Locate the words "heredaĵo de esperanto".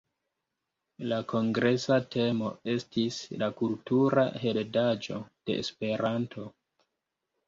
4.45-6.47